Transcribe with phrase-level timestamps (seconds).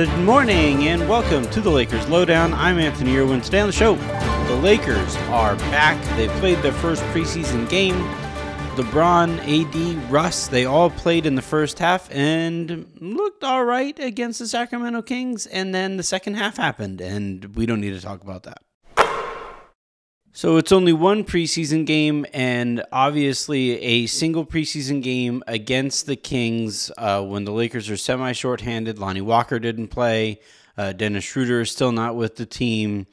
[0.00, 2.52] Good morning and welcome to the Lakers Lowdown.
[2.52, 3.40] I'm Anthony Irwin.
[3.42, 6.02] Today on the show, the Lakers are back.
[6.16, 7.94] They played their first preseason game.
[8.74, 14.40] LeBron, AD, Russ, they all played in the first half and looked all right against
[14.40, 15.46] the Sacramento Kings.
[15.46, 18.62] And then the second half happened, and we don't need to talk about that.
[20.32, 26.92] So it's only one preseason game, and obviously a single preseason game against the Kings
[26.96, 29.00] uh, when the Lakers are semi shorthanded.
[29.00, 30.40] Lonnie Walker didn't play.
[30.78, 33.08] Uh, Dennis Schroeder is still not with the team.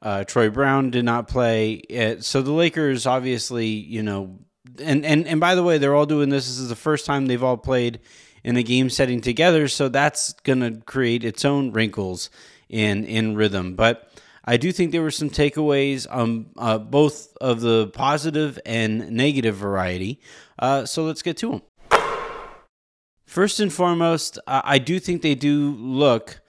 [0.00, 1.82] Uh, Troy Brown did not play.
[1.94, 4.38] Uh, so the Lakers obviously, you know,
[4.80, 6.46] and, and, and by the way, they're all doing this.
[6.46, 8.00] This is the first time they've all played
[8.42, 9.68] in a game setting together.
[9.68, 12.30] So that's going to create its own wrinkles
[12.70, 13.76] in, in rhythm.
[13.76, 14.08] But
[14.44, 19.56] I do think there were some takeaways on uh, both of the positive and negative
[19.56, 20.20] variety.
[20.58, 21.62] Uh, so let's get to them.
[23.24, 26.42] First and foremost, I do think they do look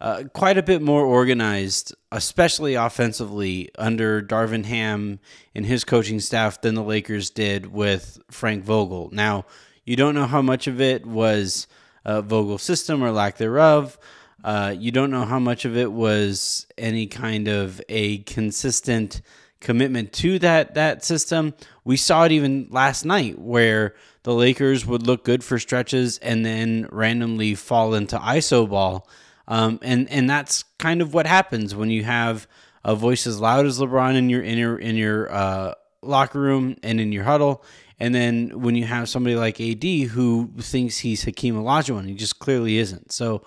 [0.00, 5.20] uh, quite a bit more organized, especially offensively, under Darvin Ham
[5.54, 9.08] and his coaching staff than the Lakers did with Frank Vogel.
[9.12, 9.46] Now,
[9.84, 11.66] you don't know how much of it was
[12.04, 13.98] uh, Vogel's system or lack thereof.
[14.46, 19.20] Uh, you don't know how much of it was any kind of a consistent
[19.58, 21.52] commitment to that that system.
[21.82, 26.46] We saw it even last night where the Lakers would look good for stretches and
[26.46, 29.08] then randomly fall into iso ball.
[29.48, 32.46] Um, and and that's kind of what happens when you have
[32.84, 36.76] a voice as loud as LeBron in your in your in your uh, locker room
[36.84, 37.64] and in your huddle,
[37.98, 42.38] and then when you have somebody like AD who thinks he's Hakeem Olajuwon, he just
[42.38, 43.10] clearly isn't.
[43.10, 43.42] So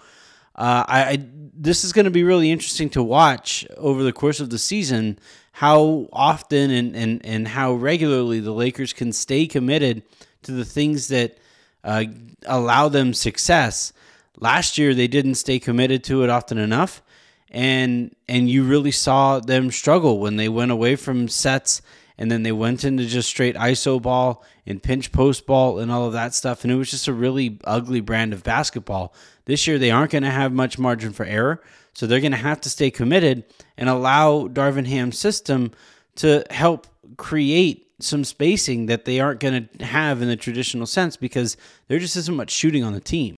[0.60, 4.42] uh, I, I, this is going to be really interesting to watch over the course
[4.42, 5.18] of the season
[5.54, 10.04] how often and, and, and how regularly the Lakers can stay committed
[10.44, 11.38] to the things that
[11.86, 12.04] uh,
[12.46, 13.94] allow them success.
[14.38, 17.02] Last year they didn't stay committed to it often enough,
[17.50, 21.82] and and you really saw them struggle when they went away from sets
[22.20, 26.06] and then they went into just straight iso ball and pinch post ball and all
[26.06, 26.64] of that stuff.
[26.64, 29.16] And it was just a really ugly brand of basketball.
[29.46, 31.64] This year they aren't going to have much margin for error.
[31.94, 33.46] So they're going to have to stay committed
[33.78, 35.72] and allow darvin ham's system
[36.18, 41.16] to help create some spacing that they aren't going to have in the traditional sense
[41.16, 41.58] because
[41.88, 43.36] there just isn't much shooting on the team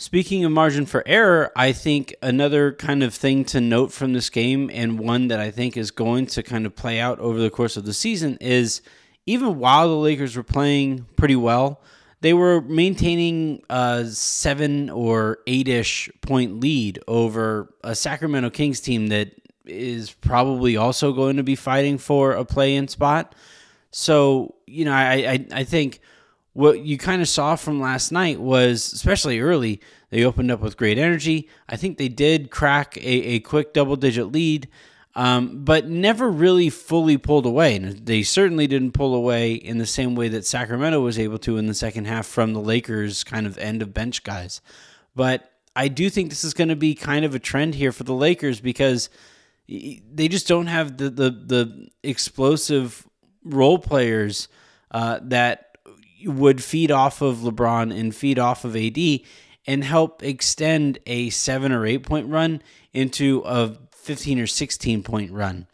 [0.00, 4.30] Speaking of margin for error, I think another kind of thing to note from this
[4.30, 7.50] game, and one that I think is going to kind of play out over the
[7.50, 8.80] course of the season, is
[9.26, 11.80] even while the Lakers were playing pretty well,
[12.20, 19.08] they were maintaining a seven or eight ish point lead over a Sacramento Kings team
[19.08, 19.32] that
[19.66, 23.34] is probably also going to be fighting for a play in spot.
[23.90, 25.98] So, you know, I, I, I think
[26.52, 30.76] what you kind of saw from last night was, especially early, they opened up with
[30.76, 31.48] great energy.
[31.68, 34.68] I think they did crack a, a quick double digit lead,
[35.14, 37.76] um, but never really fully pulled away.
[37.76, 41.58] And they certainly didn't pull away in the same way that Sacramento was able to
[41.58, 44.60] in the second half from the Lakers' kind of end of bench guys.
[45.14, 48.04] But I do think this is going to be kind of a trend here for
[48.04, 49.10] the Lakers because
[49.68, 53.06] they just don't have the the, the explosive
[53.44, 54.48] role players
[54.90, 55.67] uh, that
[56.24, 58.98] would feed off of LeBron and feed off of AD
[59.66, 62.62] and help extend a seven or eight point run
[62.92, 65.66] into a 15 or 16 point run.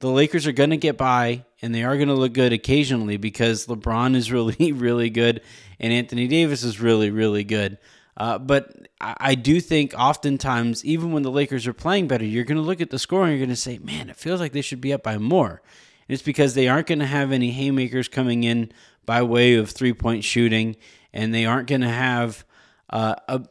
[0.00, 3.16] The Lakers are going to get by and they are going to look good occasionally
[3.16, 5.42] because LeBron is really, really good
[5.78, 7.78] and Anthony Davis is really, really good.
[8.16, 12.56] Uh, but I do think oftentimes, even when the Lakers are playing better, you're going
[12.56, 14.62] to look at the score and you're going to say, man, it feels like they
[14.62, 15.62] should be up by more.
[16.08, 18.72] It's because they aren't going to have any haymakers coming in
[19.06, 20.76] by way of three point shooting,
[21.12, 22.44] and they aren't going to have
[22.90, 23.42] uh, a,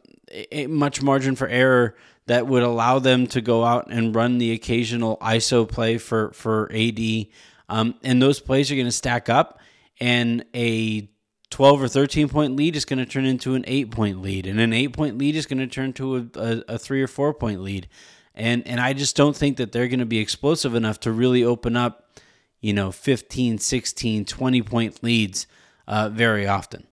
[0.52, 1.96] a, much margin for error
[2.26, 6.70] that would allow them to go out and run the occasional ISO play for for
[6.72, 7.26] AD.
[7.68, 9.58] Um, and those plays are going to stack up,
[10.00, 11.08] and a
[11.50, 14.60] 12 or 13 point lead is going to turn into an eight point lead, and
[14.60, 17.34] an eight point lead is going to turn to a, a, a three or four
[17.34, 17.88] point lead.
[18.34, 21.44] And, and I just don't think that they're going to be explosive enough to really
[21.44, 22.03] open up
[22.64, 25.46] you know, 15, 16, 20 point leads
[25.86, 26.86] uh, very often.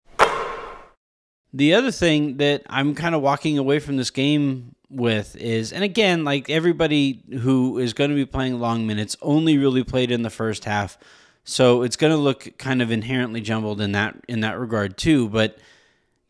[1.53, 5.85] The other thing that I'm kind of walking away from this game with is, and
[5.85, 10.23] again, like everybody who is going to be playing long minutes only really played in
[10.23, 10.99] the first half,
[11.45, 15.29] so it's going to look kind of inherently jumbled in that in that regard too.
[15.29, 15.59] But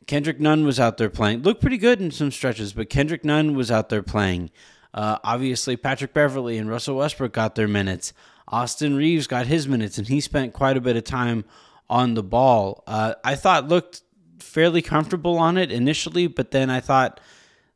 [0.06, 3.54] Kendrick Nunn was out there playing, looked pretty good in some stretches, but Kendrick Nunn
[3.54, 4.50] was out there playing.
[4.92, 8.12] Uh, obviously, Patrick Beverley and Russell Westbrook got their minutes.
[8.50, 11.44] Austin Reaves got his minutes, and he spent quite a bit of time
[11.88, 12.82] on the ball.
[12.86, 14.02] Uh, I thought looked
[14.40, 17.20] fairly comfortable on it initially, but then I thought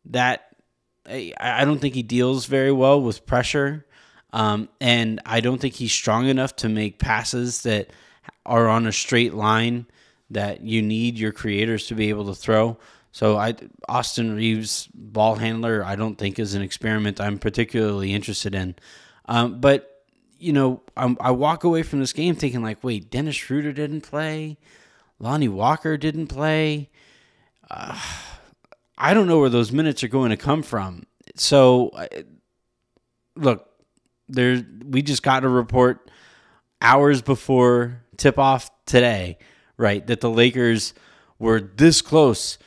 [0.07, 0.55] that
[1.07, 3.87] I, I don't think he deals very well with pressure.
[4.33, 7.91] Um, and I don't think he's strong enough to make passes that
[8.45, 9.87] are on a straight line
[10.31, 12.77] that you need your creators to be able to throw.
[13.13, 13.55] So I
[13.89, 18.75] Austin Reaves ball handler I don't think is an experiment I'm particularly interested in.
[19.27, 19.94] Um, but
[20.45, 24.03] you know I'm, i walk away from this game thinking like, wait, Dennis Schroeder didn't
[24.03, 24.59] play,
[25.19, 26.91] Lonnie Walker didn't play.
[27.71, 27.99] Uh,
[28.99, 31.07] I don't know where those minutes are going to come from.
[31.37, 31.91] So
[33.37, 33.69] look,
[34.29, 36.11] there we just got a report
[36.81, 39.39] hours before tip off today,
[39.77, 40.07] right?
[40.07, 40.95] That the Lakers
[41.39, 42.59] were this close.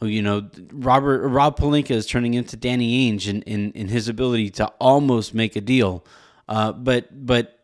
[0.00, 4.50] You know, Robert Rob Pelinka is turning into Danny Ainge in, in, in his ability
[4.50, 6.04] to almost make a deal.
[6.48, 7.58] Uh, but but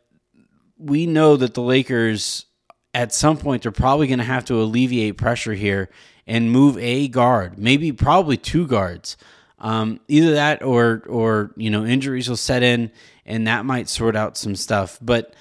[0.78, 2.46] we know that the Lakers
[2.94, 5.88] at some point they're probably going to have to alleviate pressure here
[6.26, 9.16] and move a guard, maybe probably two guards.
[9.58, 12.90] Um, either that or or you know injuries will set in
[13.24, 14.98] and that might sort out some stuff.
[15.00, 15.34] But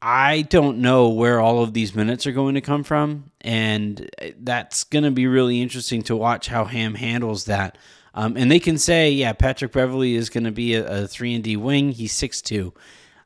[0.00, 4.84] I don't know where all of these minutes are going to come from, and that's
[4.84, 7.78] going to be really interesting to watch how Ham handles that.
[8.14, 11.34] Um, and they can say, yeah, Patrick Beverley is going to be a, a three
[11.34, 11.90] and D wing.
[11.90, 12.72] He's six two.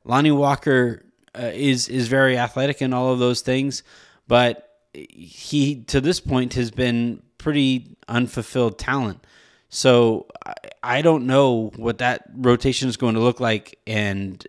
[0.04, 1.04] Lonnie Walker
[1.38, 3.82] uh, is is very athletic and all of those things,
[4.26, 9.26] but he to this point has been pretty unfulfilled talent.
[9.68, 13.78] So I, I don't know what that rotation is going to look like.
[13.86, 14.44] And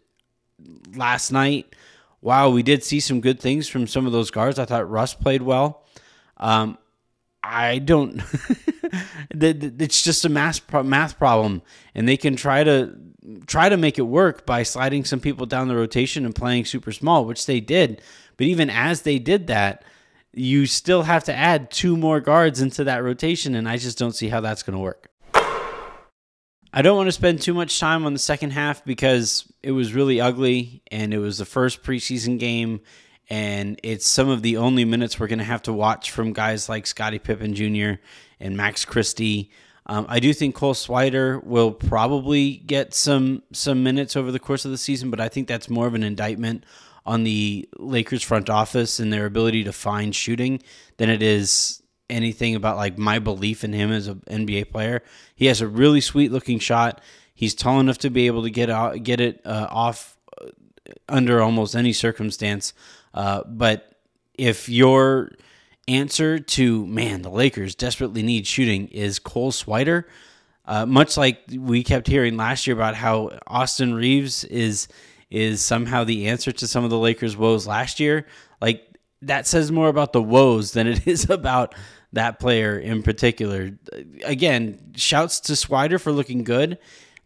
[0.95, 1.75] last night,
[2.21, 4.57] wow, we did see some good things from some of those guards.
[4.57, 5.83] I thought Russ played well.
[6.37, 6.77] Um,
[7.43, 8.21] I don't.
[9.31, 11.61] it's just a math math problem,
[11.95, 12.95] and they can try to
[13.47, 16.91] try to make it work by sliding some people down the rotation and playing super
[16.91, 18.01] small, which they did.
[18.37, 19.83] But even as they did that,
[20.33, 24.15] you still have to add two more guards into that rotation, and I just don't
[24.15, 25.09] see how that's going to work.
[26.71, 29.93] I don't want to spend too much time on the second half because it was
[29.93, 32.81] really ugly and it was the first preseason game
[33.29, 36.67] and it's some of the only minutes we're going to have to watch from guys
[36.67, 38.01] like Scottie Pippen Jr.
[38.39, 39.51] and Max Christie.
[39.85, 44.65] Um, I do think Cole Swider will probably get some some minutes over the course
[44.65, 46.63] of the season, but I think that's more of an indictment
[47.05, 50.61] on the Lakers front office and their ability to find shooting
[50.97, 55.01] than it is anything about like my belief in him as an NBA player.
[55.35, 57.01] He has a really sweet looking shot.
[57.33, 60.49] He's tall enough to be able to get out, get it uh, off uh,
[61.07, 62.73] under almost any circumstance.
[63.13, 63.95] Uh, but
[64.35, 65.31] if your
[65.87, 70.05] answer to man, the Lakers desperately need shooting is Cole Swider,
[70.65, 74.87] uh, much like we kept hearing last year about how Austin Reaves is
[75.31, 78.25] is somehow the answer to some of the Lakers' woes last year.
[78.61, 78.83] Like
[79.21, 81.75] that says more about the woes than it is about
[82.13, 83.71] that player in particular.
[84.23, 86.77] Again, shouts to Swider for looking good,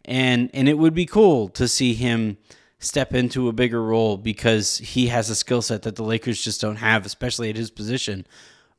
[0.04, 2.38] and and it would be cool to see him
[2.84, 6.60] step into a bigger role because he has a skill set that the Lakers just
[6.60, 8.26] don't have, especially at his position.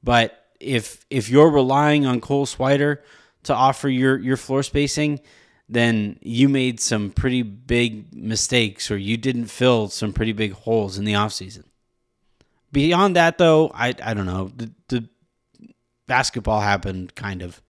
[0.03, 2.99] But if if you're relying on Cole Swider
[3.43, 5.19] to offer your your floor spacing,
[5.67, 10.97] then you made some pretty big mistakes or you didn't fill some pretty big holes
[10.97, 11.63] in the offseason.
[12.71, 14.51] Beyond that, though, I I don't know.
[14.55, 15.09] The, the
[16.07, 17.61] basketball happened, kind of.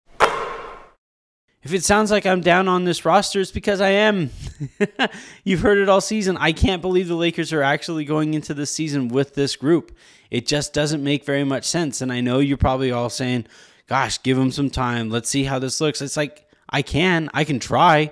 [1.65, 4.29] If it sounds like I'm down on this roster, it's because I am.
[5.43, 6.37] You've heard it all season.
[6.37, 9.91] I can't believe the Lakers are actually going into this season with this group.
[10.29, 12.01] It just doesn't make very much sense.
[12.01, 13.47] And I know you're probably all saying,
[13.87, 15.09] gosh, give them some time.
[15.09, 16.03] Let's see how this looks.
[16.03, 18.11] It's like, I can, I can try.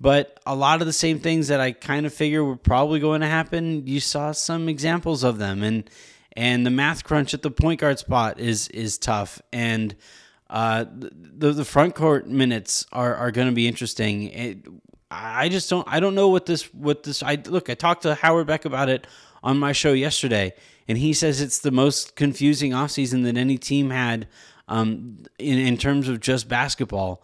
[0.00, 3.20] But a lot of the same things that I kind of figure were probably going
[3.20, 5.62] to happen, you saw some examples of them.
[5.62, 5.90] And
[6.34, 9.96] and the math crunch at the point guard spot is is tough, and
[10.48, 14.24] uh, the the front court minutes are are going to be interesting.
[14.24, 14.58] It,
[15.10, 18.14] I just don't I don't know what this what this I look I talked to
[18.14, 19.06] Howard Beck about it
[19.42, 20.54] on my show yesterday,
[20.88, 24.28] and he says it's the most confusing offseason that any team had
[24.68, 27.22] um, in in terms of just basketball.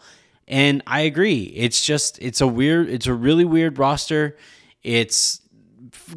[0.48, 1.44] And I agree.
[1.56, 4.36] It's just it's a weird it's a really weird roster.
[4.82, 5.40] It's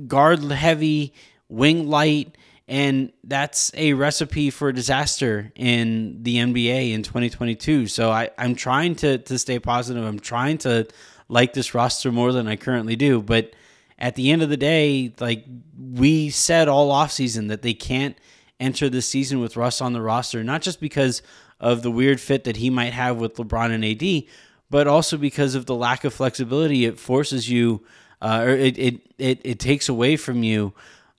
[0.07, 1.13] guard heavy,
[1.49, 2.35] wing light
[2.67, 7.87] and that's a recipe for disaster in the NBA in 2022.
[7.87, 10.03] So I, I'm trying to, to stay positive.
[10.03, 10.87] I'm trying to
[11.27, 13.21] like this roster more than I currently do.
[13.21, 13.53] But
[13.99, 15.45] at the end of the day, like
[15.79, 18.17] we said all offseason that they can't
[18.59, 21.21] enter the season with Russ on the roster, not just because
[21.59, 24.23] of the weird fit that he might have with LeBron and AD,
[24.71, 26.85] but also because of the lack of flexibility.
[26.85, 27.85] It forces you,
[28.21, 30.73] uh, or it, it, it, it takes away from you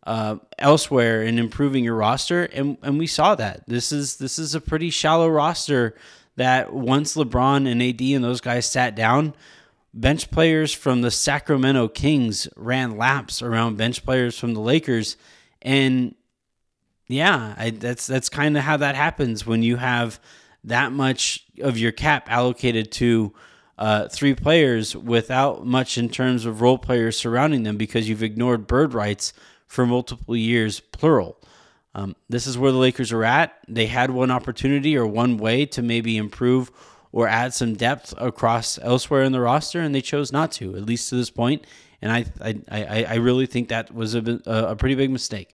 [0.07, 3.65] uh, elsewhere and improving your roster, and and we saw that.
[3.67, 5.97] This is this is a pretty shallow roster
[6.37, 9.35] that once LeBron and AD and those guys sat down,
[9.93, 15.17] bench players from the Sacramento Kings ran laps around bench players from the Lakers,
[15.61, 16.15] and
[17.09, 20.21] yeah, I, that's that's kind of how that happens when you have
[20.63, 23.35] that much of your cap allocated to
[23.77, 28.69] uh, three players without much in terms of role players surrounding them because you've ignored
[28.69, 29.33] bird rights
[29.67, 31.39] for multiple years, plural.
[31.95, 33.57] Um, this is where the Lakers are at.
[33.69, 36.71] They had one opportunity or one way to maybe improve
[37.11, 40.85] or add some depth across elsewhere in the roster, and they chose not to, at
[40.85, 41.65] least to this point.
[42.03, 45.55] And I, I, I, I really think that was a, a pretty big mistake.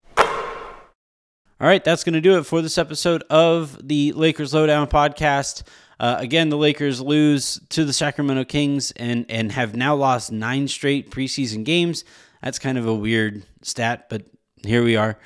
[1.61, 5.65] All right, that's going to do it for this episode of the Lakers Lowdown podcast.
[5.99, 10.69] Uh, again, the Lakers lose to the Sacramento Kings and and have now lost nine
[10.69, 12.05] straight preseason games.
[12.41, 14.27] That's kind of a weird stat, but
[14.65, 15.19] here we are.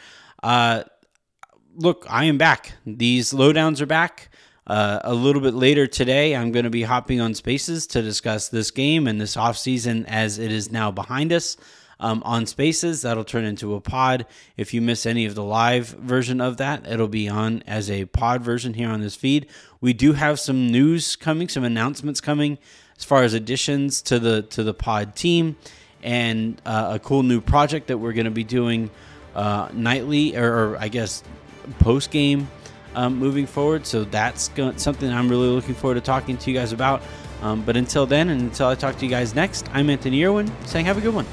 [0.42, 0.84] Uh,
[1.74, 2.72] look, I am back.
[2.86, 4.30] These lowdowns are back.
[4.66, 8.48] Uh, a little bit later today, I'm going to be hopping on Spaces to discuss
[8.48, 11.56] this game and this offseason as it is now behind us
[11.98, 13.02] um, on Spaces.
[13.02, 14.26] That'll turn into a pod.
[14.56, 18.04] If you miss any of the live version of that, it'll be on as a
[18.06, 19.46] pod version here on this feed.
[19.80, 22.58] We do have some news coming, some announcements coming
[22.96, 25.56] as far as additions to the to the pod team,
[26.02, 28.90] and uh, a cool new project that we're going to be doing
[29.34, 31.22] uh, nightly, or, or I guess
[31.78, 32.48] post game
[32.94, 33.86] um, moving forward.
[33.86, 37.02] So that's something I'm really looking forward to talking to you guys about.
[37.40, 40.50] Um, but until then, and until I talk to you guys next, I'm Anthony Irwin
[40.66, 41.26] saying have a good one.